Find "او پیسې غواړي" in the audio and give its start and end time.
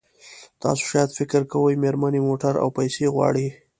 2.63-3.47